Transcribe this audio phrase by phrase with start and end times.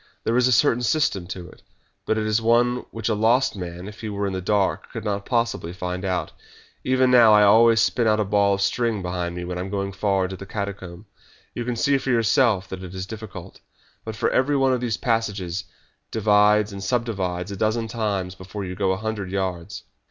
[0.23, 1.61] There is a certain system to it,
[2.07, 5.03] but it is one which a lost man, if he were in the dark, could
[5.05, 6.31] not possibly find out.
[6.83, 9.69] Even now I always spin out a ball of string behind me when I am
[9.69, 11.05] going far into the catacomb.
[11.53, 13.59] You can see for yourself that it is difficult,
[14.03, 15.65] but every one of these passages
[16.09, 19.83] divides and subdivides a dozen times before you go a hundred yards."